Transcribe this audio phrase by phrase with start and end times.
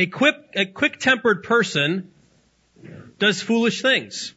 [0.00, 2.10] A quick, a quick-tempered person
[3.18, 4.34] does foolish things.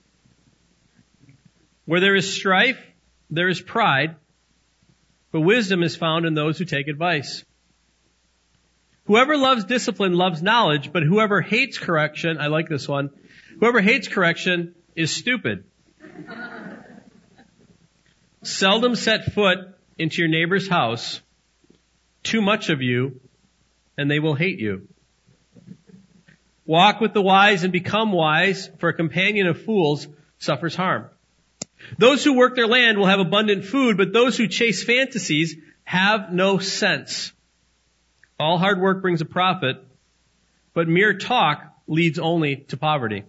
[1.85, 2.77] Where there is strife,
[3.29, 4.17] there is pride,
[5.31, 7.45] but wisdom is found in those who take advice.
[9.05, 13.11] Whoever loves discipline loves knowledge, but whoever hates correction, I like this one,
[13.57, 15.63] whoever hates correction is stupid.
[18.41, 19.59] Seldom set foot
[19.97, 21.21] into your neighbor's house,
[22.21, 23.21] too much of you,
[23.97, 24.89] and they will hate you.
[26.65, 31.09] Walk with the wise and become wise, for a companion of fools suffers harm.
[31.97, 36.31] Those who work their land will have abundant food, but those who chase fantasies have
[36.31, 37.33] no sense.
[38.39, 39.85] All hard work brings a profit,
[40.73, 43.23] but mere talk leads only to poverty.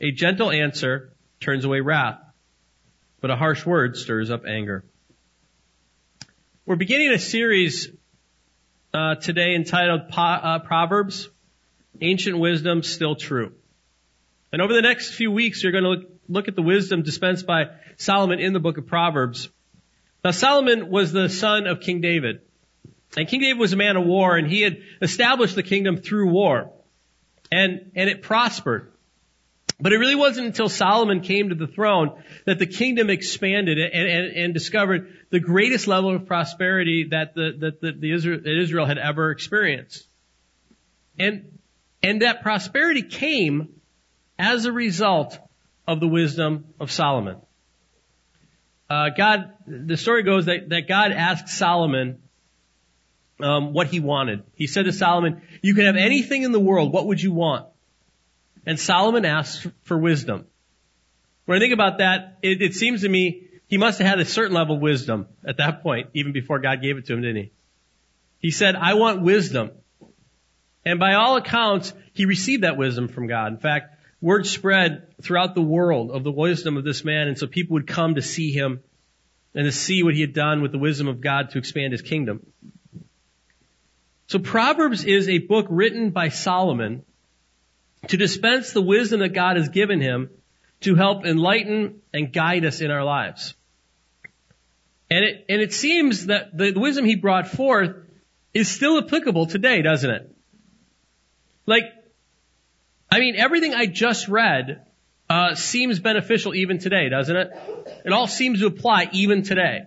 [0.00, 2.18] A gentle answer turns away wrath,
[3.20, 4.84] but a harsh word stirs up anger.
[6.64, 7.90] We're beginning a series
[8.92, 11.28] uh, today entitled po- uh, Proverbs,
[12.00, 13.52] Ancient Wisdom Still True.
[14.52, 17.46] And over the next few weeks, you're going to look, look at the wisdom dispensed
[17.46, 19.48] by Solomon in the book of Proverbs.
[20.24, 22.40] Now, Solomon was the son of King David.
[23.16, 26.30] And King David was a man of war, and he had established the kingdom through
[26.30, 26.72] war.
[27.50, 28.92] And, and it prospered.
[29.80, 34.08] But it really wasn't until Solomon came to the throne that the kingdom expanded and,
[34.08, 38.60] and, and discovered the greatest level of prosperity that the, that the, the Israel, that
[38.60, 40.06] Israel had ever experienced.
[41.18, 41.57] And,
[42.02, 43.68] and that prosperity came
[44.38, 45.38] as a result
[45.86, 47.36] of the wisdom of Solomon.
[48.88, 52.20] Uh, God, the story goes that, that God asked Solomon
[53.40, 54.42] um, what he wanted.
[54.54, 56.92] He said to Solomon, "You can have anything in the world.
[56.92, 57.66] What would you want?"
[58.66, 60.46] And Solomon asked for wisdom.
[61.44, 64.24] When I think about that, it, it seems to me he must have had a
[64.24, 67.36] certain level of wisdom at that point, even before God gave it to him, didn't
[67.36, 67.52] he?
[68.38, 69.70] He said, I want wisdom.
[70.84, 73.52] And by all accounts, he received that wisdom from God.
[73.52, 77.46] In fact, word spread throughout the world of the wisdom of this man, and so
[77.46, 78.80] people would come to see him
[79.54, 82.02] and to see what he had done with the wisdom of God to expand his
[82.02, 82.46] kingdom.
[84.28, 87.04] So Proverbs is a book written by Solomon
[88.08, 90.30] to dispense the wisdom that God has given him
[90.80, 93.54] to help enlighten and guide us in our lives.
[95.10, 97.96] And it, and it seems that the wisdom he brought forth
[98.52, 100.36] is still applicable today, doesn't it?
[101.68, 101.92] Like,
[103.12, 104.86] I mean, everything I just read
[105.28, 107.50] uh, seems beneficial even today, doesn't it?
[108.06, 109.82] It all seems to apply even today.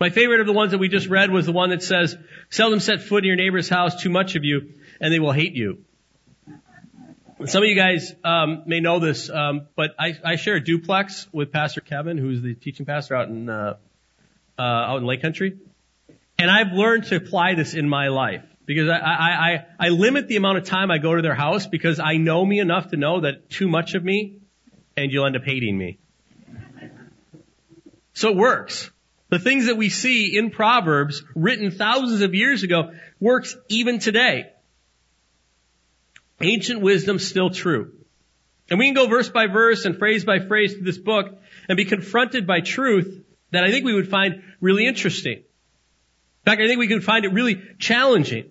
[0.00, 2.16] My favorite of the ones that we just read was the one that says,
[2.48, 5.52] seldom set foot in your neighbor's house, too much of you, and they will hate
[5.52, 5.84] you.
[7.44, 11.28] Some of you guys um, may know this, um, but I, I share a duplex
[11.30, 13.76] with Pastor Kevin, who's the teaching pastor out in uh,
[14.58, 15.58] uh, out in Lake Country,
[16.38, 20.28] and I've learned to apply this in my life because I, I, I, I limit
[20.28, 22.96] the amount of time I go to their house because I know me enough to
[22.96, 24.36] know that too much of me,
[24.96, 25.98] and you'll end up hating me.
[28.12, 28.88] So it works.
[29.28, 34.52] The things that we see in Proverbs written thousands of years ago works even today.
[36.40, 37.92] Ancient wisdom still true.
[38.70, 41.76] And we can go verse by verse and phrase by phrase through this book and
[41.76, 45.38] be confronted by truth that I think we would find really interesting.
[45.38, 48.50] In fact, I think we could find it really challenging.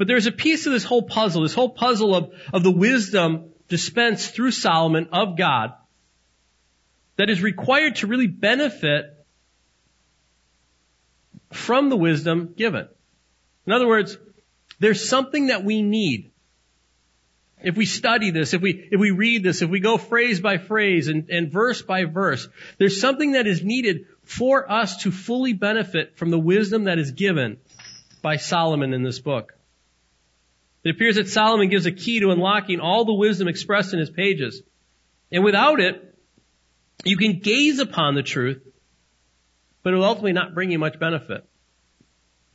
[0.00, 3.50] But there's a piece of this whole puzzle, this whole puzzle of, of the wisdom
[3.68, 5.74] dispensed through Solomon of God
[7.16, 9.14] that is required to really benefit
[11.52, 12.88] from the wisdom given.
[13.66, 14.16] In other words,
[14.78, 16.30] there's something that we need
[17.62, 20.56] if we study this, if we, if we read this, if we go phrase by
[20.56, 25.52] phrase and, and verse by verse, there's something that is needed for us to fully
[25.52, 27.58] benefit from the wisdom that is given
[28.22, 29.59] by Solomon in this book.
[30.82, 34.10] It appears that Solomon gives a key to unlocking all the wisdom expressed in his
[34.10, 34.62] pages.
[35.30, 36.18] And without it,
[37.04, 38.62] you can gaze upon the truth,
[39.82, 41.44] but it will ultimately not bring you much benefit.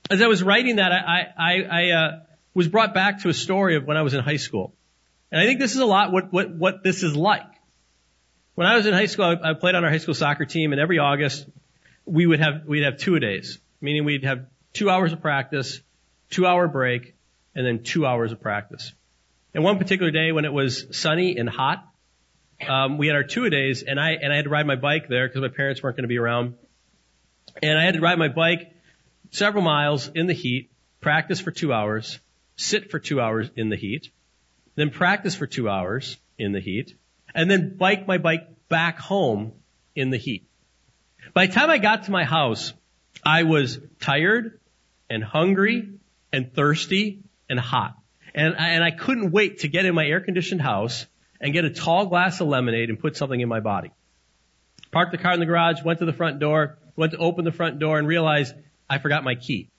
[0.10, 2.20] As I was writing that, I, I, I uh,
[2.54, 4.76] was brought back to a story of when I was in high school.
[5.32, 7.44] And I think this is a lot what, what, what this is like.
[8.54, 10.72] When I was in high school, I, I played on our high school soccer team
[10.72, 11.48] and every August
[12.06, 15.82] we would have, we'd have two a days, meaning we'd have two hours of practice,
[16.30, 17.15] two hour break,
[17.56, 18.94] and then two hours of practice.
[19.54, 21.88] And one particular day when it was sunny and hot,
[22.68, 25.08] um, we had our two days and I, and I had to ride my bike
[25.08, 26.56] there because my parents weren't going to be around.
[27.64, 28.74] And I had to ride my bike
[29.32, 32.20] several miles in the heat, practice for two hours,
[32.58, 34.10] sit for two hours in the heat,
[34.76, 36.96] then practice for two hours in the heat,
[37.34, 39.54] and then bike my bike back home
[39.96, 40.48] in the heat.
[41.34, 42.74] By the time I got to my house,
[43.26, 44.60] I was tired
[45.10, 45.90] and hungry
[46.32, 47.96] and thirsty and hot.
[48.34, 51.06] And I, and I couldn't wait to get in my air conditioned house
[51.40, 53.92] and get a tall glass of lemonade and put something in my body.
[54.92, 57.52] Parked the car in the garage, went to the front door, went to open the
[57.52, 58.54] front door and realized
[58.90, 59.70] I forgot my key.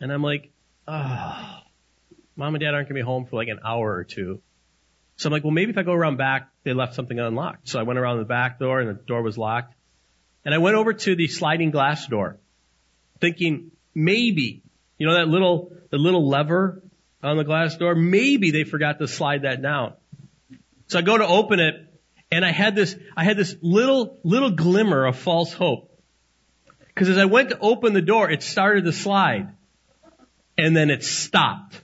[0.00, 0.50] And I'm like,
[0.88, 1.58] oh,
[2.36, 4.40] mom and dad aren't going to be home for like an hour or two.
[5.16, 7.68] So I'm like, well, maybe if I go around back, they left something unlocked.
[7.68, 9.74] So I went around the back door and the door was locked.
[10.44, 12.38] And I went over to the sliding glass door
[13.20, 14.62] thinking maybe,
[15.02, 16.80] you know, that little, the little lever
[17.24, 19.94] on the glass door, maybe they forgot to slide that down.
[20.86, 21.74] So I go to open it
[22.30, 25.90] and I had this, I had this little, little glimmer of false hope.
[26.94, 29.48] Cause as I went to open the door, it started to slide
[30.56, 31.82] and then it stopped.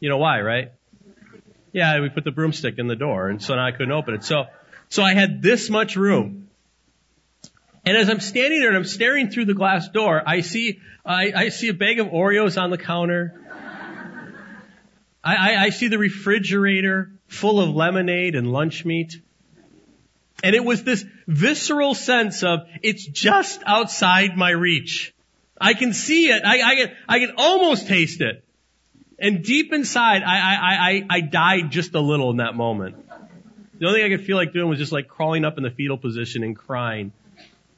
[0.00, 0.72] You know why, right?
[1.70, 4.24] Yeah, we put the broomstick in the door and so now I couldn't open it.
[4.24, 4.46] So,
[4.88, 6.41] so I had this much room.
[7.84, 11.32] And as I'm standing there and I'm staring through the glass door, I see, I,
[11.34, 13.40] I see a bag of Oreos on the counter.
[15.24, 19.20] I, I, I see the refrigerator full of lemonade and lunch meat.
[20.44, 25.14] And it was this visceral sense of, it's just outside my reach.
[25.60, 26.42] I can see it.
[26.44, 28.44] I, I can, I can almost taste it.
[29.18, 32.96] And deep inside, I, I, I, I died just a little in that moment.
[33.78, 35.70] The only thing I could feel like doing was just like crawling up in the
[35.70, 37.12] fetal position and crying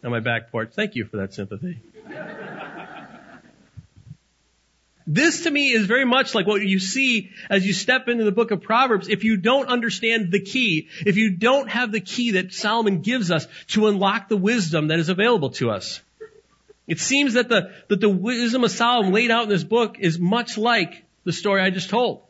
[0.05, 0.73] on my back porch.
[0.75, 1.81] Thank you for that sympathy.
[5.07, 8.33] This to me is very much like what you see as you step into the
[8.33, 9.09] book of Proverbs.
[9.09, 13.31] If you don't understand the key, if you don't have the key that Solomon gives
[13.31, 16.01] us to unlock the wisdom that is available to us.
[16.87, 20.19] It seems that the, that the wisdom of Solomon laid out in this book is
[20.19, 22.23] much like the story I just told.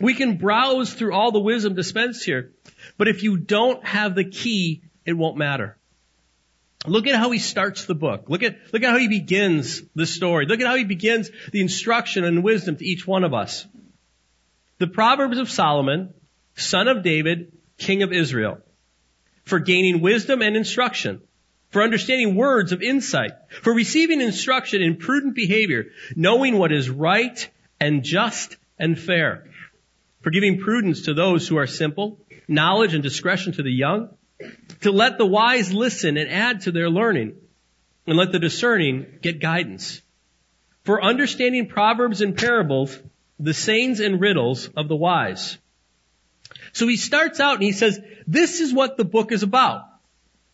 [0.00, 2.52] We can browse through all the wisdom dispensed here,
[2.96, 5.76] but if you don't have the key, it won't matter.
[6.86, 8.24] Look at how he starts the book.
[8.28, 10.46] Look at, look at how he begins the story.
[10.46, 13.66] Look at how he begins the instruction and wisdom to each one of us.
[14.78, 16.12] The Proverbs of Solomon,
[16.56, 18.58] son of David, king of Israel,
[19.44, 21.20] for gaining wisdom and instruction,
[21.70, 23.32] for understanding words of insight,
[23.62, 25.86] for receiving instruction in prudent behavior,
[26.16, 27.48] knowing what is right
[27.80, 29.48] and just and fair,
[30.20, 34.10] for giving prudence to those who are simple, knowledge and discretion to the young,
[34.80, 37.36] to let the wise listen and add to their learning,
[38.06, 40.02] and let the discerning get guidance.
[40.84, 42.98] For understanding proverbs and parables,
[43.38, 45.58] the sayings and riddles of the wise.
[46.72, 49.84] So he starts out and he says, this is what the book is about.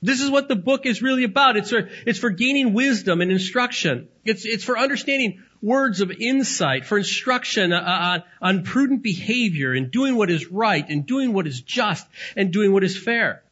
[0.00, 1.56] This is what the book is really about.
[1.56, 4.08] It's for, it's for gaining wisdom and instruction.
[4.25, 9.73] It's, it's for understanding words of insight, for instruction on, uh, uh, on prudent behavior
[9.73, 12.06] and doing what is right and doing what is just
[12.37, 13.43] and doing what is fair.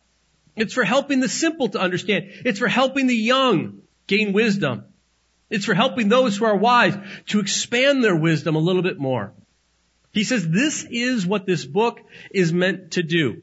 [0.56, 2.30] It's for helping the simple to understand.
[2.44, 4.84] It's for helping the young gain wisdom.
[5.50, 9.32] It's for helping those who are wise to expand their wisdom a little bit more.
[10.12, 12.00] He says this is what this book
[12.30, 13.42] is meant to do.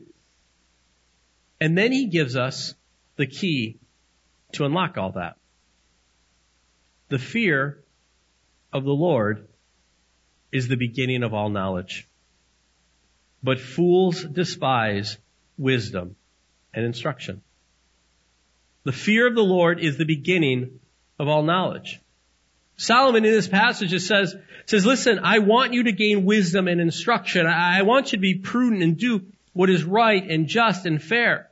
[1.62, 2.74] And then he gives us
[3.16, 3.78] the key
[4.54, 5.38] to unlock all that.
[7.10, 7.84] The fear
[8.74, 9.48] of the Lord
[10.52, 12.08] is the beginning of all knowledge.
[13.44, 15.18] But fools despise
[15.58, 16.16] wisdom
[16.74, 17.42] and instruction.
[18.84, 20.80] The fear of the Lord is the beginning
[21.20, 22.02] of all knowledge.
[22.76, 24.36] Solomon in this passage says,
[24.66, 27.46] says, listen, I want you to gain wisdom and instruction.
[27.46, 31.50] I want you to be prudent and do what is right and just and fair.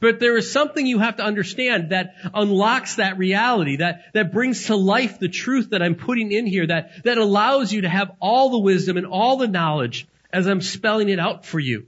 [0.00, 4.66] But there is something you have to understand that unlocks that reality, that, that brings
[4.66, 8.12] to life the truth that I'm putting in here, that, that allows you to have
[8.20, 11.86] all the wisdom and all the knowledge as I'm spelling it out for you.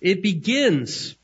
[0.00, 1.16] It begins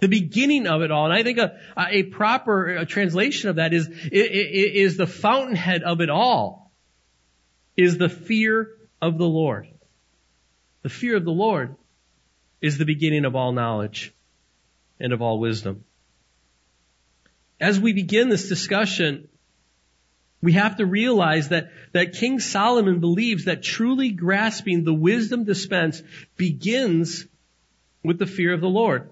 [0.00, 1.06] the beginning of it all.
[1.06, 6.00] And I think a, a proper a translation of that is, is the fountainhead of
[6.00, 6.72] it all
[7.76, 8.70] is the fear
[9.00, 9.68] of the Lord.
[10.82, 11.76] The fear of the Lord
[12.60, 14.12] is the beginning of all knowledge
[15.00, 15.84] and of all wisdom.
[17.60, 19.28] As we begin this discussion,
[20.42, 26.04] we have to realize that, that King Solomon believes that truly grasping the wisdom dispensed
[26.36, 27.26] begins
[28.04, 29.10] with the fear of the Lord.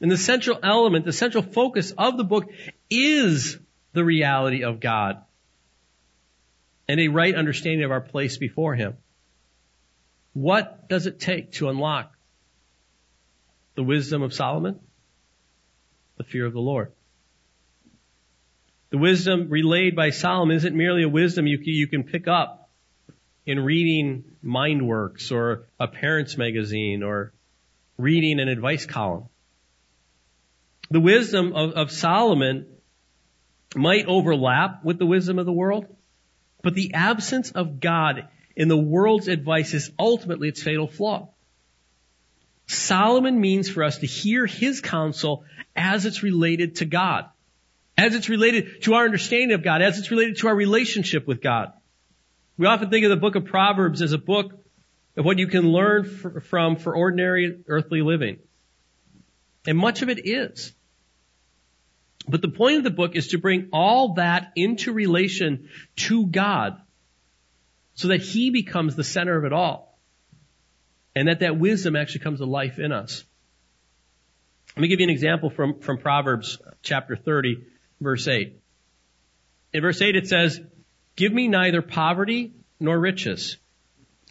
[0.00, 2.48] And the central element, the central focus of the book
[2.88, 3.58] is
[3.92, 5.22] the reality of God
[6.88, 8.96] and a right understanding of our place before Him.
[10.32, 12.16] What does it take to unlock
[13.74, 14.78] the wisdom of Solomon?
[16.16, 16.92] The fear of the Lord.
[18.90, 22.70] The wisdom relayed by Solomon isn't merely a wisdom you, you can pick up
[23.44, 27.32] in reading MindWorks or a parent's magazine or
[27.98, 29.24] reading an advice column.
[30.90, 32.66] The wisdom of, of Solomon
[33.74, 35.86] might overlap with the wisdom of the world,
[36.62, 41.28] but the absence of God in the world's advice is ultimately its fatal flaw.
[42.66, 47.26] Solomon means for us to hear his counsel as it's related to God,
[47.96, 51.42] as it's related to our understanding of God, as it's related to our relationship with
[51.42, 51.72] God.
[52.56, 54.52] We often think of the book of Proverbs as a book
[55.18, 58.38] of what you can learn from for ordinary earthly living.
[59.66, 60.72] And much of it is.
[62.28, 66.80] But the point of the book is to bring all that into relation to God
[67.94, 69.98] so that He becomes the center of it all.
[71.16, 73.24] And that that wisdom actually comes to life in us.
[74.76, 77.64] Let me give you an example from, from Proverbs chapter 30,
[78.00, 78.56] verse 8.
[79.72, 80.60] In verse 8 it says,
[81.16, 83.56] Give me neither poverty nor riches.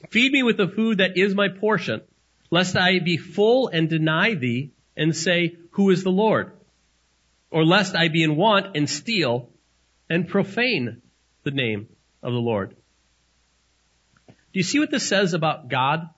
[0.10, 2.02] Feed me with the food that is my portion,
[2.50, 6.52] lest I be full and deny thee and say, Who is the Lord?
[7.50, 9.50] Or lest I be in want and steal
[10.10, 11.02] and profane
[11.44, 11.88] the name
[12.22, 12.76] of the Lord.
[14.28, 16.10] Do you see what this says about God?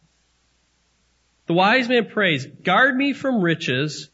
[1.48, 4.10] The wise man prays, guard me from riches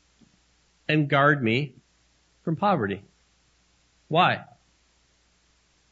[0.88, 1.74] and guard me
[2.44, 3.04] from poverty.
[4.08, 4.46] Why?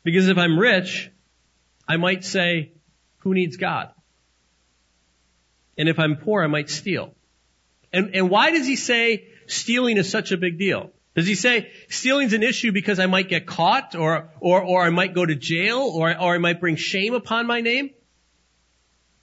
[0.04, 1.12] Because if I'm rich,
[1.88, 2.72] I might say,
[3.24, 3.90] who needs God?
[5.78, 7.16] And if I'm poor, I might steal.
[7.92, 10.92] And, and why does he say stealing is such a big deal?
[11.16, 14.90] Does he say stealing's an issue because I might get caught or, or, or I
[14.90, 17.92] might go to jail or, or I might bring shame upon my name?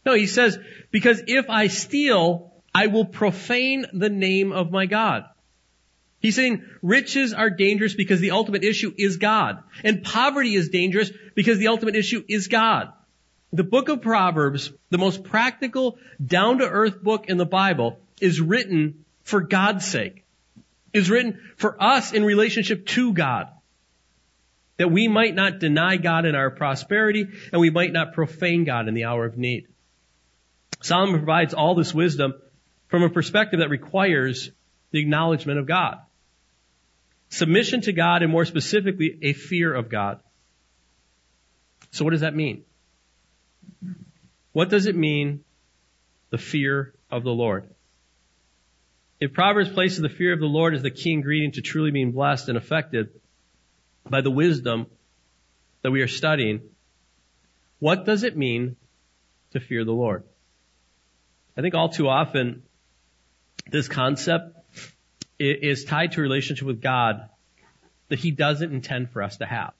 [0.06, 0.58] No, he says,
[0.90, 5.24] because if I steal, I will profane the name of my God.
[6.20, 9.62] He's saying riches are dangerous because the ultimate issue is God.
[9.82, 12.92] And poverty is dangerous because the ultimate issue is God.
[13.52, 18.40] The book of Proverbs, the most practical, down to earth book in the Bible, is
[18.40, 20.24] written for God's sake.
[20.92, 23.48] Is written for us in relationship to God.
[24.76, 28.88] That we might not deny God in our prosperity and we might not profane God
[28.88, 29.66] in the hour of need.
[30.82, 32.34] Solomon provides all this wisdom
[32.88, 34.50] from a perspective that requires
[34.90, 35.98] the acknowledgement of God.
[37.28, 40.20] Submission to God and more specifically, a fear of God.
[41.92, 42.64] So what does that mean?
[44.52, 45.44] What does it mean,
[46.30, 47.68] the fear of the Lord?
[49.20, 52.12] If Proverbs places the fear of the Lord as the key ingredient to truly being
[52.12, 53.10] blessed and affected
[54.08, 54.86] by the wisdom
[55.82, 56.62] that we are studying,
[57.78, 58.76] what does it mean
[59.52, 60.24] to fear the Lord?
[61.56, 62.62] I think all too often
[63.70, 64.56] this concept
[65.38, 67.28] is tied to a relationship with God
[68.08, 69.72] that He doesn't intend for us to have.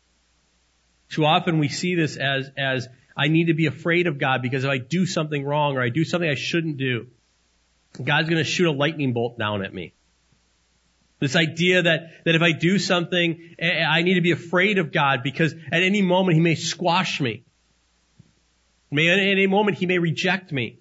[1.10, 2.88] Too often we see this as, as
[3.20, 5.90] I need to be afraid of God because if I do something wrong or I
[5.90, 7.08] do something I shouldn't do,
[8.02, 9.92] God's going to shoot a lightning bolt down at me.
[11.18, 15.22] This idea that, that if I do something, I need to be afraid of God
[15.22, 17.44] because at any moment He may squash me.
[18.90, 20.78] May, at any moment He may reject me.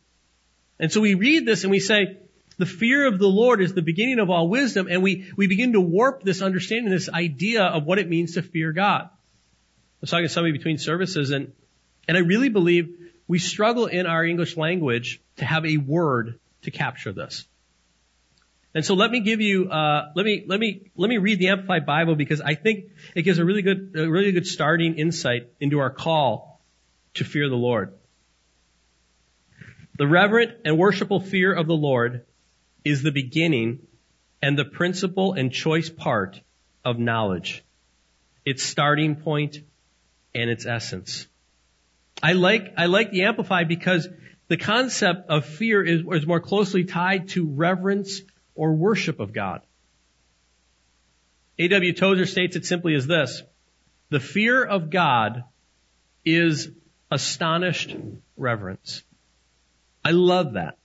[0.80, 2.20] And so we read this and we say,
[2.58, 5.74] the fear of the Lord is the beginning of all wisdom, and we, we begin
[5.74, 9.02] to warp this understanding, this idea of what it means to fear God.
[9.04, 9.10] I
[10.00, 11.52] was talking to somebody between services, and,
[12.10, 16.72] and I really believe we struggle in our English language to have a word to
[16.72, 17.48] capture this.
[18.74, 21.50] And so let me give you, uh, let me let me let me read the
[21.50, 25.52] Amplified Bible because I think it gives a really good, a really good starting insight
[25.60, 26.60] into our call
[27.14, 27.94] to fear the Lord.
[30.00, 32.26] The reverent and worshipful fear of the Lord
[32.84, 33.86] is the beginning
[34.42, 36.42] and the principal and choice part
[36.84, 37.64] of knowledge.
[38.46, 39.60] Its starting point
[40.34, 41.28] and its essence.
[42.22, 44.08] I like, I like the Amplified because
[44.48, 48.22] the concept of fear is, is more closely tied to reverence
[48.56, 49.62] or worship of God.
[51.60, 51.94] A.W.
[51.94, 53.44] Tozer states it simply as this.
[54.10, 55.44] The fear of God
[56.26, 56.70] is
[57.12, 57.96] astonished
[58.38, 59.04] reverence.
[60.04, 60.78] I love that.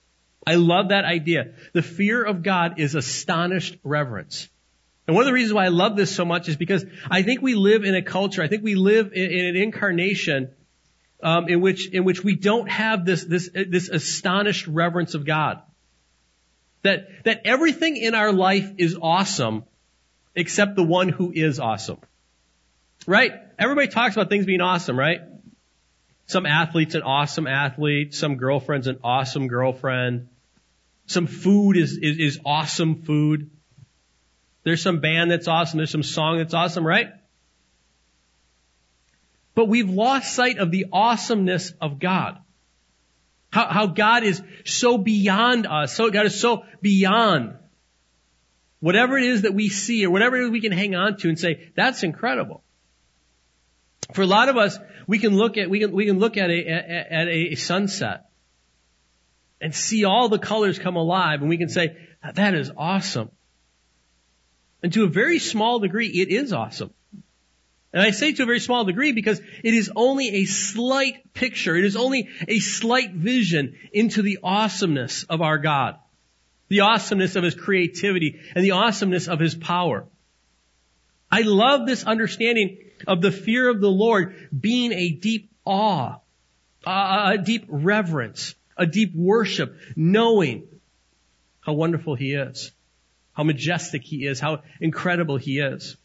[0.45, 1.53] I love that idea.
[1.73, 4.49] The fear of God is astonished reverence.
[5.07, 7.41] And one of the reasons why I love this so much is because I think
[7.41, 10.51] we live in a culture, I think we live in, in an incarnation
[11.25, 15.59] um, in which in which we don't have this this this astonished reverence of God.
[16.83, 19.63] That that everything in our life is awesome,
[20.35, 21.97] except the one who is awesome.
[23.07, 23.33] Right?
[23.57, 25.21] Everybody talks about things being awesome, right?
[26.27, 28.13] Some athlete's an awesome athlete.
[28.13, 30.27] Some girlfriend's an awesome girlfriend.
[31.07, 33.49] Some food is, is, is awesome food.
[34.63, 35.77] There's some band that's awesome.
[35.77, 37.13] There's some song that's awesome, right?
[39.55, 42.37] But we've lost sight of the awesomeness of God.
[43.51, 45.95] How, how God is so beyond us.
[45.95, 47.55] So God is so beyond
[48.81, 51.71] whatever it is that we see or whatever we can hang on to and say,
[51.75, 52.63] that's incredible.
[54.13, 56.49] For a lot of us, we can look at, we can, we can look at
[56.49, 58.25] a, at a sunset
[59.61, 61.97] and see all the colors come alive and we can say,
[62.33, 63.31] that is awesome.
[64.83, 66.93] And to a very small degree, it is awesome.
[67.95, 71.77] And I say to a very small degree because it is only a slight picture.
[71.77, 75.95] It is only a slight vision into the awesomeness of our God.
[76.67, 80.05] The awesomeness of His creativity and the awesomeness of His power.
[81.31, 86.17] I love this understanding of the fear of the Lord being a deep awe,
[86.85, 90.67] a deep reverence, a deep worship, knowing
[91.61, 92.73] how wonderful He is,
[93.31, 95.95] how majestic He is, how incredible He is.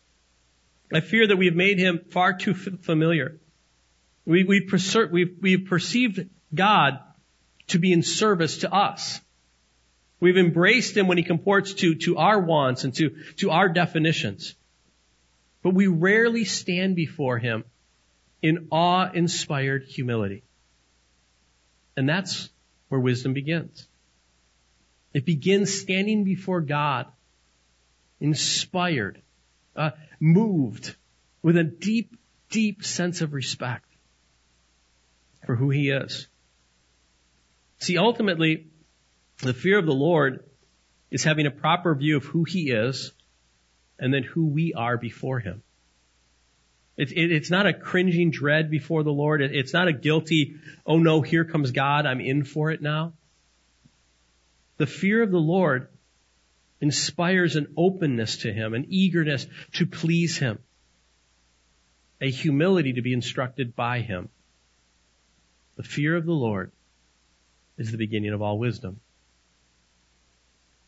[0.93, 3.39] I fear that we have made him far too familiar.
[4.25, 4.69] We, we
[5.13, 6.99] we've, we've perceived God
[7.69, 9.21] to be in service to us.
[10.19, 14.55] We've embraced him when he comports to, to our wants and to, to our definitions.
[15.63, 17.65] But we rarely stand before him
[18.43, 20.43] in awe-inspired humility.
[21.97, 22.51] And that's
[22.89, 23.87] where wisdom begins.
[25.13, 27.07] It begins standing before God,
[28.21, 29.21] inspired,
[29.75, 30.95] uh, moved
[31.43, 32.17] with a deep,
[32.51, 33.87] deep sense of respect
[35.47, 36.29] for who he is.
[37.79, 38.67] See, ultimately,
[39.39, 40.45] the fear of the Lord
[41.11, 43.13] is having a proper view of who he is
[43.99, 45.63] and then who we are before him.
[46.97, 49.41] It, it, it's not a cringing dread before the Lord.
[49.41, 53.15] It, it's not a guilty, oh no, here comes God, I'm in for it now.
[54.77, 55.89] The fear of the Lord
[56.81, 60.59] inspires an openness to Him, an eagerness to please Him,
[62.21, 64.29] a humility to be instructed by Him.
[65.77, 66.73] The fear of the Lord
[67.79, 69.01] is the beginning of all wisdom.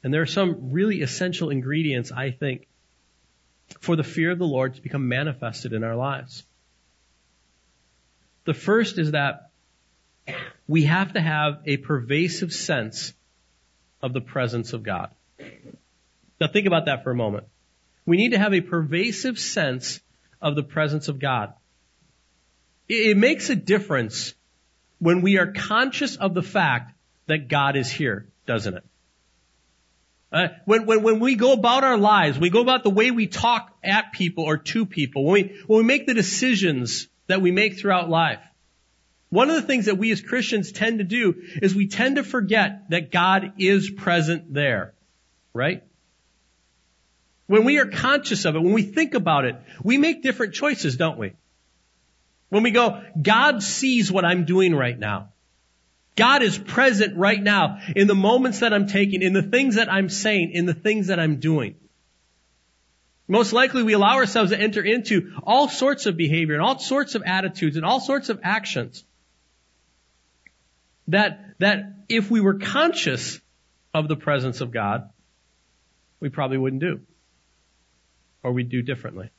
[0.02, 2.66] And there are some really essential ingredients, I think,
[3.80, 6.44] for the fear of the Lord to become manifested in our lives.
[8.44, 9.50] The first is that
[10.66, 13.14] we have to have a pervasive sense
[14.00, 15.14] of the presence of God.
[16.42, 17.46] Now think about that for a moment.
[18.04, 20.00] We need to have a pervasive sense
[20.40, 21.52] of the presence of God.
[22.88, 24.34] It makes a difference
[24.98, 26.94] when we are conscious of the fact
[27.28, 28.84] that God is here, doesn't it?
[30.32, 33.28] Uh, when, when, when we go about our lives, we go about the way we
[33.28, 37.52] talk at people or to people, when we, when we make the decisions that we
[37.52, 38.40] make throughout life,
[39.28, 42.24] one of the things that we as Christians tend to do is we tend to
[42.24, 44.94] forget that God is present there.
[45.54, 45.84] Right?
[47.52, 50.96] When we are conscious of it, when we think about it, we make different choices,
[50.96, 51.34] don't we?
[52.48, 55.28] When we go, God sees what I'm doing right now.
[56.16, 59.92] God is present right now in the moments that I'm taking, in the things that
[59.92, 61.74] I'm saying, in the things that I'm doing.
[63.28, 67.16] Most likely we allow ourselves to enter into all sorts of behavior and all sorts
[67.16, 69.04] of attitudes and all sorts of actions
[71.08, 73.42] that, that if we were conscious
[73.92, 75.10] of the presence of God,
[76.18, 77.02] we probably wouldn't do
[78.42, 79.30] or we do differently.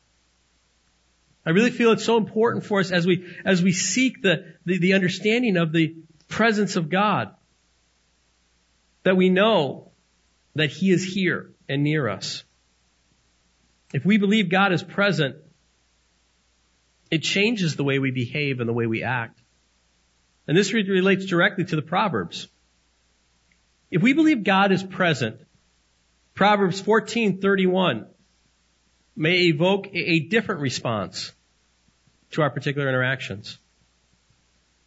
[1.46, 4.78] I really feel it's so important for us as we, as we seek the, the,
[4.78, 5.96] the understanding of the
[6.30, 7.36] presence of God
[9.04, 9.92] that we know
[10.56, 12.44] that He is here and near us.
[13.94, 15.36] If we believe God is present,
[17.12, 19.39] it changes the way we behave and the way we act.
[20.48, 22.48] And this relates directly to the Proverbs.
[23.92, 25.39] If we believe God is present,
[26.34, 28.08] Proverbs 14:31
[29.15, 31.32] may evoke a different response
[32.32, 33.60] to our particular interactions.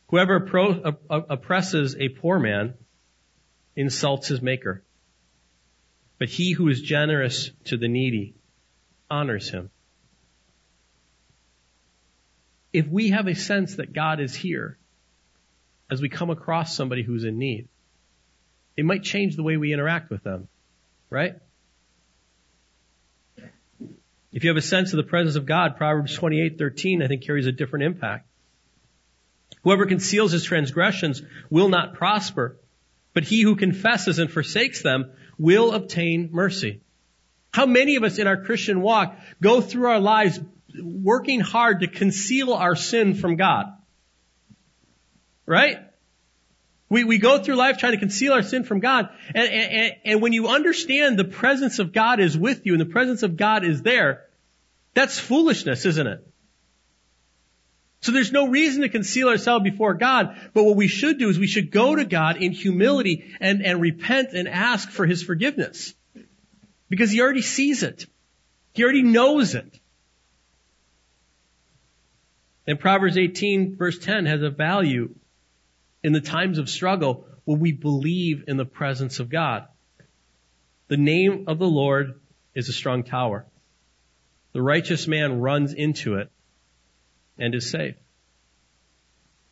[0.09, 0.37] Whoever
[1.09, 2.75] oppresses a poor man
[3.75, 4.83] insults his maker.
[6.19, 8.35] But he who is generous to the needy
[9.11, 9.71] honors him.
[12.73, 14.79] If we have a sense that God is here
[15.91, 17.69] as we come across somebody who's in need,
[18.77, 20.49] it might change the way we interact with them,
[21.11, 21.37] right?
[24.37, 27.47] If you have a sense of the presence of God, Proverbs 28:13 I think carries
[27.47, 28.29] a different impact.
[29.63, 32.59] Whoever conceals his transgressions will not prosper,
[33.15, 36.83] but he who confesses and forsakes them will obtain mercy.
[37.51, 40.39] How many of us in our Christian walk go through our lives
[40.83, 43.73] working hard to conceal our sin from God?
[45.47, 45.79] Right?
[46.91, 49.09] We, we go through life trying to conceal our sin from God.
[49.35, 52.85] And, and, and when you understand the presence of God is with you and the
[52.85, 54.26] presence of God is there,
[54.97, 56.27] that's foolishness, isn't it?
[58.01, 61.39] So there's no reason to conceal ourselves before God, but what we should do is
[61.39, 65.93] we should go to God in humility and, and repent and ask for His forgiveness.
[66.89, 68.07] Because he already sees it.
[68.73, 69.79] He already knows it.
[72.67, 75.15] And Proverbs 18 verse 10 has a value
[76.03, 79.67] in the times of struggle when we believe in the presence of God.
[80.89, 82.19] The name of the Lord
[82.55, 83.45] is a strong tower.
[84.57, 86.31] The righteous man runs into it
[87.37, 87.99] and is saved.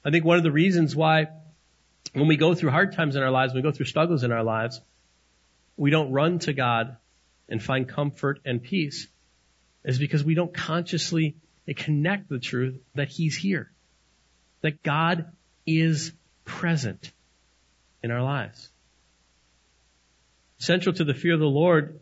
[0.02, 1.26] I think one of the reasons why
[2.14, 4.32] when we go through hard times in our lives, when we go through struggles in
[4.32, 4.80] our lives,
[5.76, 6.96] we don't run to God
[7.50, 9.06] and find comfort and peace
[9.84, 11.36] is because we don't consciously
[11.76, 13.70] connect the truth that He's here.
[14.62, 15.30] That God
[15.66, 16.12] is
[16.46, 17.12] present
[18.02, 18.70] in our lives.
[20.56, 22.00] Central to the fear of the Lord,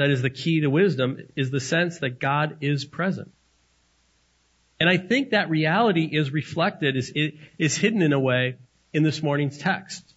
[0.00, 3.30] that is the key to wisdom, is the sense that God is present.
[4.80, 7.12] And I think that reality is reflected, is,
[7.58, 8.56] is hidden in a way
[8.94, 10.14] in this morning's text.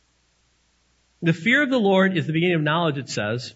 [1.21, 3.55] The fear of the Lord is the beginning of knowledge, it says.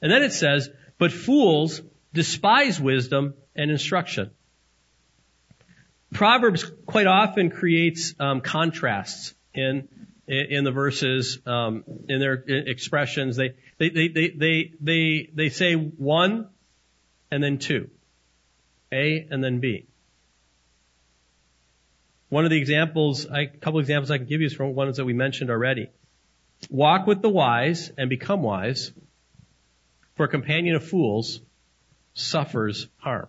[0.00, 1.80] And then it says, but fools
[2.12, 4.32] despise wisdom and instruction.
[6.12, 9.88] Proverbs quite often creates um, contrasts in
[10.26, 13.36] in the verses, um, in their expressions.
[13.36, 16.48] They they, they they they they they say one
[17.30, 17.90] and then two,
[18.92, 19.86] A and then B.
[22.28, 24.96] One of the examples, I, a couple examples I can give you is from ones
[24.96, 25.90] that we mentioned already.
[26.70, 28.92] Walk with the wise and become wise,
[30.14, 31.40] for a companion of fools
[32.14, 33.28] suffers harm.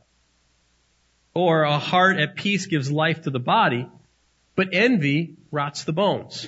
[1.34, 3.90] Or a heart at peace gives life to the body,
[4.56, 6.48] but envy rots the bones.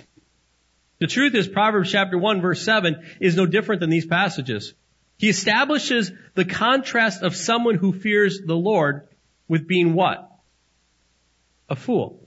[0.99, 4.73] The truth is Proverbs chapter 1 verse 7 is no different than these passages.
[5.17, 9.08] He establishes the contrast of someone who fears the Lord
[9.47, 10.29] with being what?
[11.69, 12.21] A fool.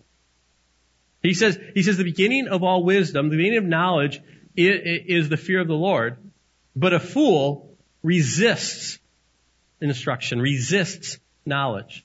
[1.22, 4.20] He says, he says the beginning of all wisdom, the beginning of knowledge
[4.56, 6.16] is the fear of the Lord,
[6.74, 8.98] but a fool resists
[9.80, 12.04] instruction, resists knowledge.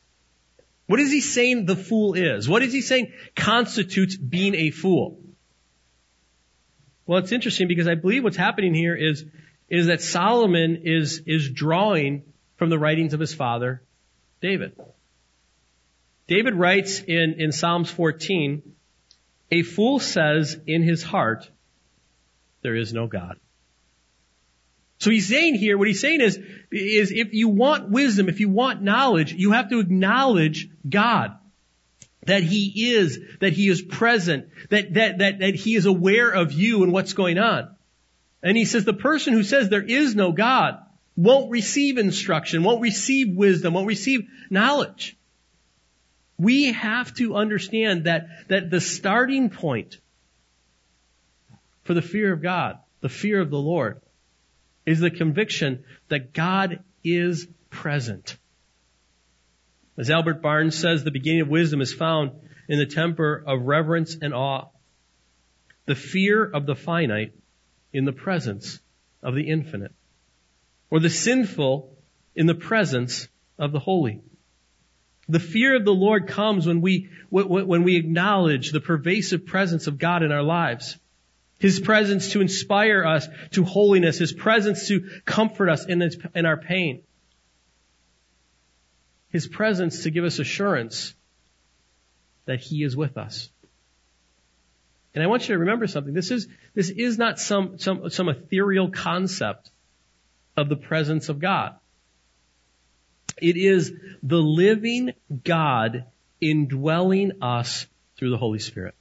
[0.86, 2.47] What is he saying the fool is?
[2.49, 5.19] What is he saying constitutes being a fool?
[7.05, 9.25] Well, it's interesting because I believe what's happening here is,
[9.69, 12.23] is that Solomon is, is drawing
[12.55, 13.81] from the writings of his father,
[14.41, 14.79] David.
[16.27, 18.61] David writes in, in Psalms 14,
[19.51, 21.49] a fool says in his heart,
[22.61, 23.37] there is no God.
[24.99, 26.39] So he's saying here, what he's saying is,
[26.71, 31.37] is if you want wisdom, if you want knowledge, you have to acknowledge God.
[32.25, 36.51] That He is, that He is present, that, that, that, that He is aware of
[36.51, 37.75] you and what's going on.
[38.43, 40.77] And he says the person who says there is no God
[41.15, 45.17] won't receive instruction, won't receive wisdom, won't receive knowledge.
[46.38, 49.99] We have to understand that, that the starting point
[51.83, 54.01] for the fear of God, the fear of the Lord,
[54.86, 58.38] is the conviction that God is present.
[59.97, 62.32] As Albert Barnes says, the beginning of wisdom is found
[62.67, 64.69] in the temper of reverence and awe.
[65.86, 67.34] The fear of the finite
[67.91, 68.79] in the presence
[69.21, 69.93] of the infinite.
[70.89, 71.95] Or the sinful
[72.36, 73.27] in the presence
[73.60, 74.21] of the holy.
[75.29, 79.97] The fear of the Lord comes when we, when we acknowledge the pervasive presence of
[79.97, 80.97] God in our lives.
[81.60, 84.17] His presence to inspire us to holiness.
[84.17, 86.01] His presence to comfort us in,
[86.36, 87.03] in our pain.
[89.34, 91.15] His presence to give us assurance
[92.46, 93.50] that He is with us.
[95.15, 96.13] And I want you to remember something.
[96.13, 99.72] This is, this is not some, some, some ethereal concept
[100.56, 101.76] of the presence of God.
[103.41, 103.91] It is
[104.22, 106.06] the living God
[106.39, 108.93] indwelling us through the Holy Spirit.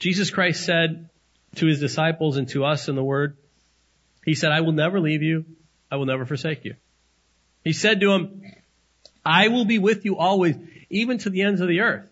[0.00, 1.08] Jesus Christ said
[1.56, 3.36] to his disciples and to us in the Word,
[4.24, 5.44] He said, I will never leave you.
[5.88, 6.74] I will never forsake you.
[7.64, 8.42] He said to him,
[9.24, 10.56] I will be with you always,
[10.90, 12.08] even to the ends of the earth.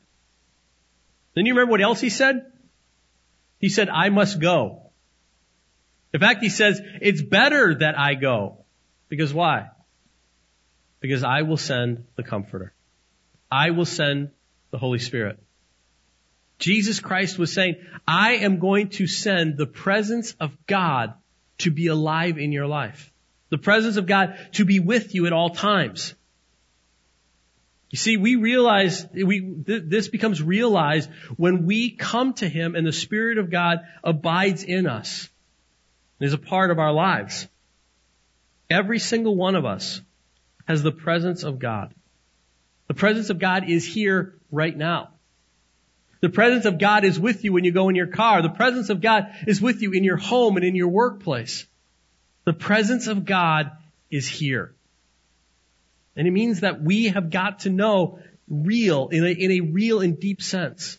[1.35, 2.53] Then you remember what else he said?
[3.59, 4.91] He said, I must go.
[6.13, 8.65] In fact, he says, it's better that I go.
[9.09, 9.71] Because why?
[11.01, 12.73] Because I will send the Comforter.
[13.51, 14.31] I will send
[14.71, 15.39] the Holy Spirit.
[16.59, 21.15] Jesus Christ was saying, I am going to send the presence of God
[21.59, 23.13] to be alive in your life.
[23.51, 26.15] The presence of God to be with you at all times.
[27.91, 32.87] You see, we realize, we, th- this becomes realized when we come to Him and
[32.87, 35.29] the Spirit of God abides in us.
[36.19, 37.49] and is a part of our lives.
[38.71, 40.01] Every single one of us
[40.69, 41.93] has the presence of God.
[42.87, 45.11] The presence of God is here right now.
[46.21, 48.43] The presence of God is with you when you go in your car.
[48.43, 51.67] The presence of God is with you in your home and in your workplace.
[52.45, 53.71] The presence of God
[54.11, 54.75] is here.
[56.17, 60.01] And it means that we have got to know real, in a, in a real
[60.01, 60.99] and deep sense,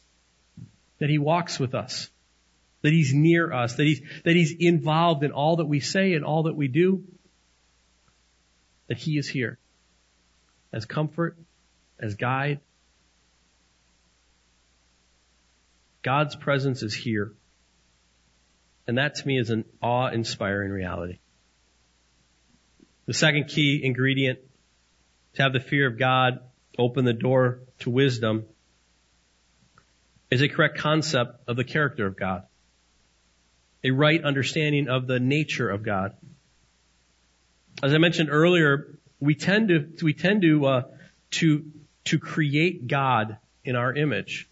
[1.00, 2.10] that He walks with us,
[2.82, 6.24] that He's near us, that He's, that He's involved in all that we say and
[6.24, 7.04] all that we do,
[8.88, 9.58] that He is here
[10.74, 11.38] as comfort,
[12.00, 12.60] as guide.
[16.02, 17.34] God's presence is here.
[18.88, 21.20] And that to me is an awe-inspiring reality.
[23.06, 24.40] The second key ingredient
[25.34, 26.40] to have the fear of God
[26.78, 28.46] open the door to wisdom
[30.30, 32.44] is a correct concept of the character of God.
[33.84, 36.16] A right understanding of the nature of God.
[37.84, 40.84] As I mentioned earlier, we tend to, we tend to, uh,
[41.32, 41.66] to,
[42.06, 44.48] to create God in our image.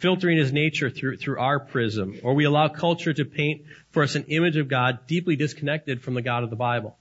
[0.00, 2.18] Filtering his nature through, through our prism.
[2.22, 6.14] Or we allow culture to paint for us an image of God deeply disconnected from
[6.14, 6.96] the God of the Bible.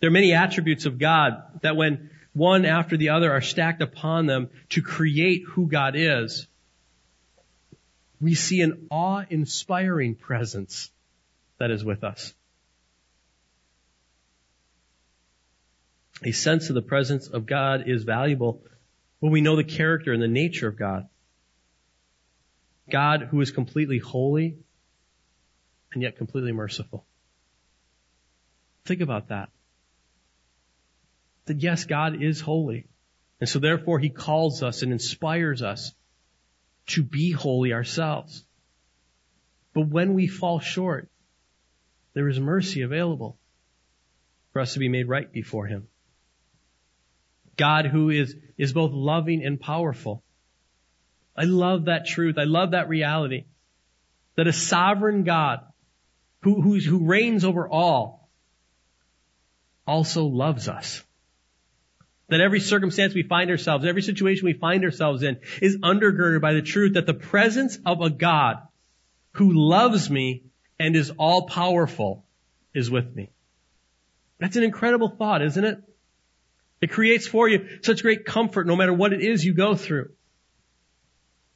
[0.00, 4.26] There are many attributes of God that when one after the other are stacked upon
[4.26, 6.46] them to create who God is,
[8.20, 10.90] we see an awe-inspiring presence
[11.58, 12.34] that is with us.
[16.22, 18.62] A sense of the presence of God is valuable
[19.20, 21.08] when we know the character and the nature of God.
[22.90, 24.58] God who is completely holy
[25.92, 27.06] and yet completely merciful.
[28.84, 29.50] Think about that
[31.50, 32.86] that yes, God is holy.
[33.40, 35.92] And so therefore he calls us and inspires us
[36.86, 38.44] to be holy ourselves.
[39.74, 41.08] But when we fall short,
[42.14, 43.36] there is mercy available
[44.52, 45.88] for us to be made right before him.
[47.56, 50.22] God who is, is both loving and powerful.
[51.36, 52.38] I love that truth.
[52.38, 53.46] I love that reality
[54.36, 55.62] that a sovereign God
[56.42, 58.30] who, who, who reigns over all
[59.84, 61.02] also loves us.
[62.30, 66.54] That every circumstance we find ourselves, every situation we find ourselves in is undergirded by
[66.54, 68.58] the truth that the presence of a God
[69.32, 70.44] who loves me
[70.78, 72.24] and is all powerful
[72.72, 73.30] is with me.
[74.38, 75.82] That's an incredible thought, isn't it?
[76.80, 80.10] It creates for you such great comfort no matter what it is you go through.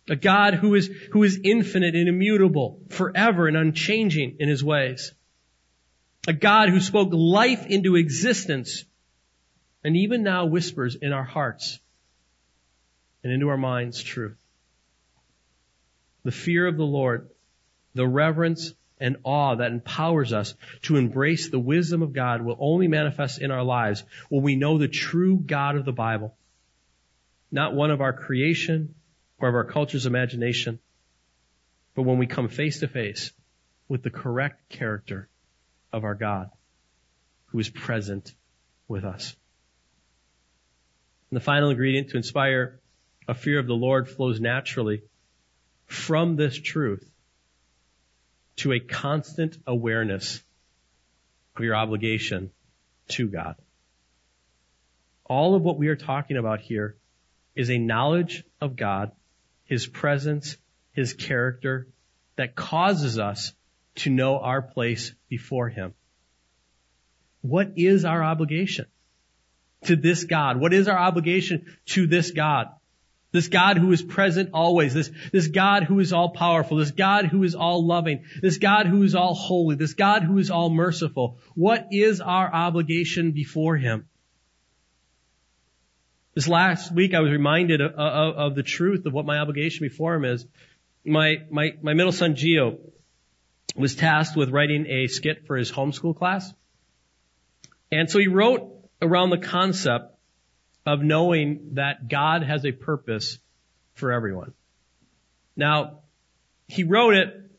[0.08, 5.14] A God who is, who is infinite and immutable, forever and unchanging in his ways.
[6.28, 8.84] A God who spoke life into existence
[9.84, 11.78] and even now whispers in our hearts
[13.22, 14.38] and into our minds truth.
[16.24, 17.28] The fear of the Lord,
[17.94, 22.88] the reverence and awe that empowers us to embrace the wisdom of God will only
[22.88, 26.34] manifest in our lives when we know the true God of the Bible.
[27.52, 28.94] Not one of our creation
[29.38, 30.78] or of our culture's imagination,
[31.94, 33.32] but when we come face to face
[33.88, 35.28] with the correct character
[35.92, 36.50] of our God
[37.46, 38.34] who is present
[38.88, 39.36] with us.
[41.34, 42.78] And the final ingredient to inspire
[43.26, 45.02] a fear of the Lord flows naturally
[45.84, 47.04] from this truth
[48.58, 50.40] to a constant awareness
[51.56, 52.52] of your obligation
[53.08, 53.56] to God.
[55.24, 56.98] All of what we are talking about here
[57.56, 59.10] is a knowledge of God,
[59.64, 60.56] His presence,
[60.92, 61.88] His character
[62.36, 63.52] that causes us
[63.96, 65.94] to know our place before Him.
[67.40, 68.86] What is our obligation?
[69.86, 70.58] To this God?
[70.58, 72.68] What is our obligation to this God?
[73.32, 74.94] This God who is present always.
[74.94, 76.76] This, this God who is all powerful.
[76.76, 78.24] This God who is all loving.
[78.40, 79.74] This God who is all holy.
[79.74, 81.38] This God who is all merciful.
[81.56, 84.06] What is our obligation before Him?
[86.34, 89.84] This last week I was reminded of, of, of the truth of what my obligation
[89.84, 90.46] before Him is.
[91.04, 92.78] My, my, my middle son Geo
[93.76, 96.52] was tasked with writing a skit for his homeschool class.
[97.90, 100.14] And so he wrote around the concept
[100.86, 103.38] of knowing that God has a purpose
[103.94, 104.52] for everyone.
[105.56, 106.00] Now,
[106.66, 107.50] he wrote it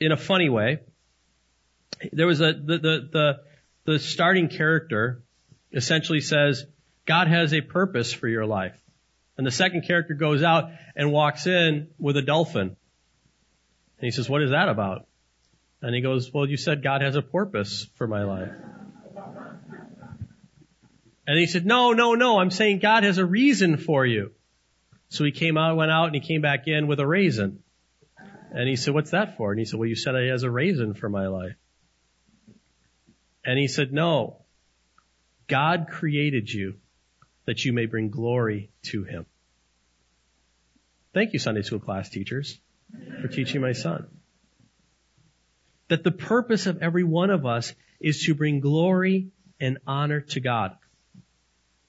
[0.00, 0.80] in a funny way.
[2.12, 3.40] There was a, the, the, the,
[3.84, 5.22] the starting character
[5.72, 6.64] essentially says,
[7.06, 8.76] God has a purpose for your life.
[9.36, 12.68] And the second character goes out and walks in with a dolphin.
[12.68, 12.76] And
[14.06, 15.06] he says, what is that about?
[15.82, 18.50] And he goes, well, you said God has a purpose for my life.
[21.26, 24.32] And he said, no, no, no, I'm saying God has a reason for you.
[25.08, 27.60] So he came out, went out, and he came back in with a raisin.
[28.52, 29.52] And he said, what's that for?
[29.52, 31.56] And he said, well, you said he has a raisin for my life.
[33.44, 34.38] And he said, no,
[35.46, 36.74] God created you
[37.46, 39.26] that you may bring glory to him.
[41.14, 42.58] Thank you, Sunday school class teachers,
[43.20, 44.06] for teaching my son.
[45.90, 49.28] that the purpose of every one of us is to bring glory
[49.60, 50.76] and honor to God.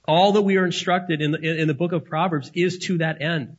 [0.05, 3.21] All that we are instructed in the, in the book of Proverbs is to that
[3.21, 3.57] end.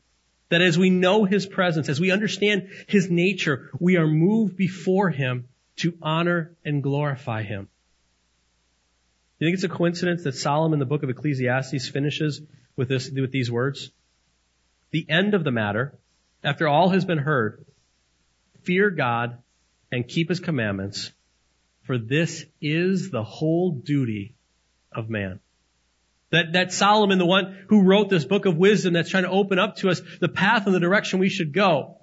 [0.49, 5.09] That as we know His presence, as we understand His nature, we are moved before
[5.11, 7.69] Him to honor and glorify Him.
[9.39, 12.43] Do You think it's a coincidence that Solomon in the book of Ecclesiastes finishes
[12.77, 13.91] with this, with these words?
[14.91, 15.95] The end of the matter,
[16.45, 17.65] after all has been heard,
[18.63, 19.39] fear God
[19.91, 21.13] and keep His commandments,
[21.85, 24.35] for this is the whole duty
[24.93, 25.41] of man.
[26.33, 29.59] That, that Solomon, the one who wrote this book of wisdom that's trying to open
[29.59, 31.99] up to us the path and the direction we should go,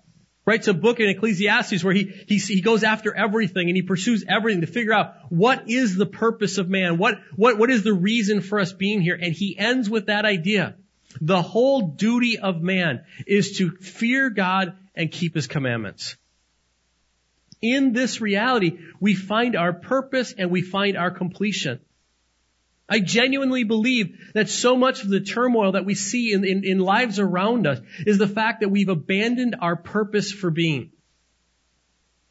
[0.45, 4.23] writes a book in Ecclesiastes where he, he, he goes after everything and he pursues
[4.27, 6.97] everything to figure out what is the purpose of man?
[6.97, 9.17] What, what, what is the reason for us being here?
[9.19, 10.75] And he ends with that idea.
[11.21, 16.17] The whole duty of man is to fear God and keep his commandments.
[17.61, 21.79] In this reality, we find our purpose and we find our completion.
[22.89, 26.79] I genuinely believe that so much of the turmoil that we see in, in, in,
[26.79, 30.91] lives around us is the fact that we've abandoned our purpose for being.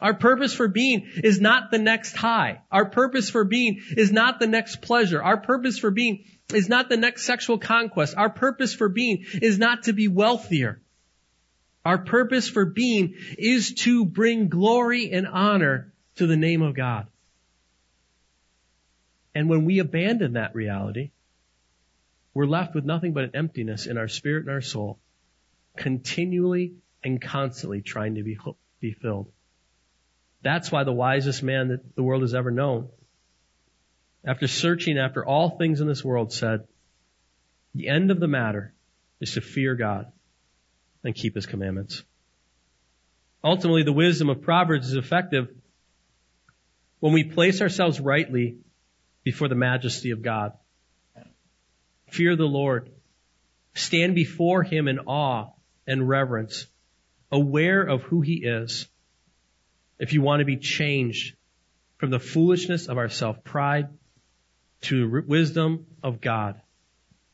[0.01, 2.63] Our purpose for being is not the next high.
[2.71, 5.23] Our purpose for being is not the next pleasure.
[5.23, 8.17] Our purpose for being is not the next sexual conquest.
[8.17, 10.81] Our purpose for being is not to be wealthier.
[11.85, 17.07] Our purpose for being is to bring glory and honor to the name of God.
[19.39, 21.13] And when we abandon that reality,
[22.35, 24.99] we're left with nothing but an emptiness in our spirit and our soul,
[25.77, 26.75] continually
[27.05, 28.37] and constantly trying to be,
[28.81, 29.31] be filled.
[30.43, 32.89] That's why the wisest man that the world has ever known,
[34.25, 36.67] after searching after all things in this world, said,
[37.77, 38.75] the end of the matter
[39.21, 40.11] is to fear God
[41.05, 42.03] and keep his commandments.
[43.45, 45.47] Ultimately, the wisdom of Proverbs is effective
[46.99, 48.57] when we place ourselves rightly
[49.29, 50.55] before the majesty of God.
[52.11, 52.89] Fear the Lord.
[53.75, 55.51] Stand before Him in awe
[55.87, 56.67] and reverence,
[57.31, 58.89] aware of who He is.
[59.99, 61.37] If you want to be changed
[61.99, 63.91] from the foolishness of our self-pride
[64.85, 66.59] to the wisdom of God,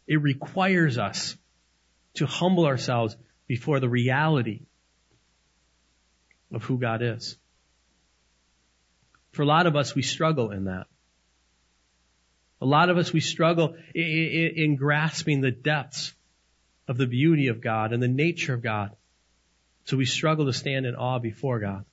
[0.09, 1.37] it requires us
[2.15, 4.63] to humble ourselves before the reality
[6.53, 7.39] of who God is.
[9.31, 10.89] For a lot of us, we struggle in that.
[12.61, 16.15] A lot of us, we struggle in, in, in grasping the depths
[16.87, 18.95] of the beauty of God and the nature of God.
[19.85, 21.85] So we struggle to stand in awe before God.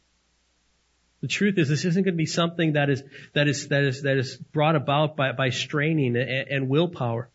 [1.21, 4.01] The truth is, this isn't going to be something that is that is that is
[4.03, 7.29] that is brought about by, by straining and, and willpower,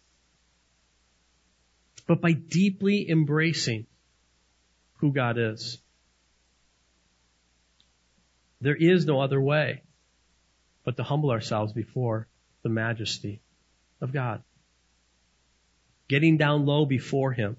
[2.06, 3.86] but by deeply embracing
[4.98, 5.78] who God is.
[8.60, 9.82] There is no other way
[10.84, 12.26] but to humble ourselves before
[12.66, 13.40] the majesty
[14.00, 14.42] of God.
[16.08, 17.56] Getting down low before Him.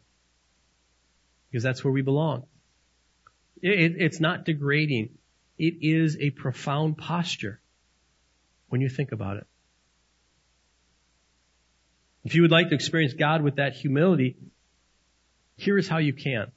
[1.50, 2.44] Because that's where we belong.
[3.62, 5.12] It, it's not degrading.
[5.58, 7.62] It is a profound posture
[8.68, 9.48] when you think about it.
[12.26, 14.36] If you would like to experience God with that humility,
[15.56, 16.52] here is how you can.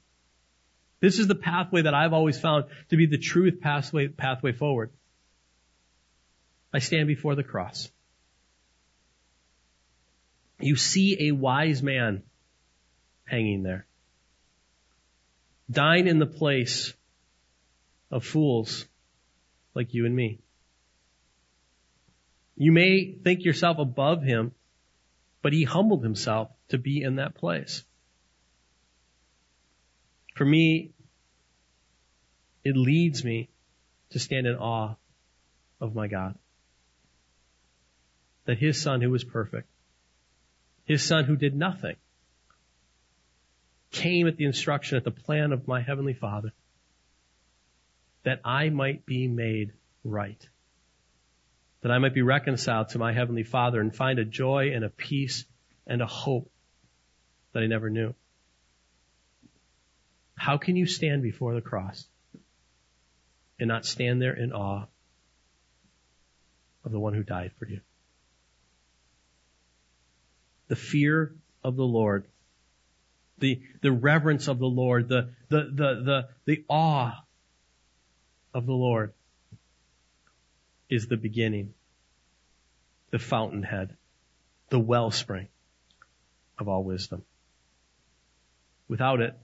[0.99, 4.91] This is the pathway that I've always found to be the truth pathway, pathway forward.
[6.75, 7.91] I stand before the cross
[10.63, 12.23] you see a wise man
[13.25, 13.87] hanging there,
[15.71, 16.93] dying in the place
[18.11, 18.87] of fools
[19.75, 20.41] like you and me.
[22.57, 24.53] You may think yourself above him,
[25.43, 27.85] but he humbled himself to be in that place.
[30.35, 30.91] For me,
[32.65, 33.49] it leads me
[34.11, 34.97] to stand in awe
[35.81, 36.37] of my God.
[38.45, 39.70] That his son who was perfect
[40.91, 41.95] his son who did nothing,
[43.93, 46.53] came at the instruction, at the plan of my heavenly father,
[48.25, 49.73] that I might be made
[50.03, 50.45] right.
[51.83, 54.91] That I might be reconciled to my heavenly father and find a joy and a
[54.91, 55.45] peace
[55.87, 56.51] and a hope
[57.53, 58.13] that I never knew.
[60.35, 62.05] How can you stand before the cross
[63.61, 64.87] and not stand there in awe
[66.85, 67.81] of the one who died for you?
[70.71, 72.27] The fear of the Lord,
[73.41, 77.25] the, the reverence of the Lord, the, the, the, the, the awe
[78.55, 79.13] of the Lord
[80.89, 81.75] is the beginning,
[83.11, 83.97] the fountainhead,
[84.69, 85.49] the wellspring
[86.57, 87.25] of all wisdom.
[88.87, 89.37] Without it,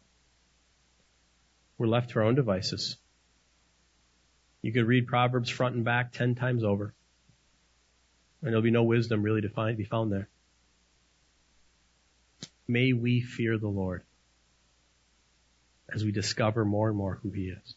[1.77, 2.99] we're left to our own devices.
[4.63, 6.95] You could read Proverbs front and back ten times over.
[8.43, 10.29] And there'll be no wisdom really to find, be found there.
[12.69, 14.03] May we fear the Lord
[15.93, 17.75] as we discover more and more who He is.